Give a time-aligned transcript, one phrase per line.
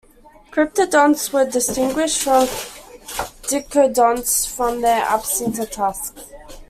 [0.49, 2.47] Cryptodonts were distinguished from
[3.47, 6.23] dicynodonts from their absence of tusks.